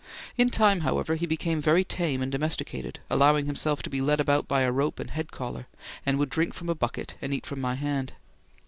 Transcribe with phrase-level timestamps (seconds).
[0.35, 4.47] In time, however, he became very tame and domesticated, allowing himself to be led about
[4.47, 5.67] by a rope and head collar,
[6.07, 8.13] and would drink from a bucket and eat from my hand.